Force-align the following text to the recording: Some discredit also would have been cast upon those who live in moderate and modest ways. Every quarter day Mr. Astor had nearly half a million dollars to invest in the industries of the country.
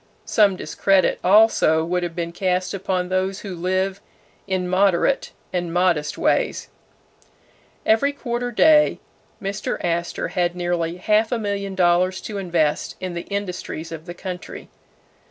Some 0.25 0.55
discredit 0.55 1.19
also 1.23 1.85
would 1.85 2.01
have 2.01 2.15
been 2.15 2.31
cast 2.31 2.73
upon 2.73 3.09
those 3.09 3.41
who 3.41 3.53
live 3.55 4.01
in 4.47 4.67
moderate 4.67 5.31
and 5.53 5.71
modest 5.71 6.17
ways. 6.17 6.69
Every 7.85 8.11
quarter 8.11 8.49
day 8.49 8.99
Mr. 9.39 9.77
Astor 9.85 10.29
had 10.29 10.55
nearly 10.55 10.97
half 10.97 11.31
a 11.31 11.37
million 11.37 11.75
dollars 11.75 12.19
to 12.21 12.39
invest 12.39 12.95
in 12.99 13.13
the 13.13 13.27
industries 13.27 13.91
of 13.91 14.07
the 14.07 14.15
country. 14.15 14.69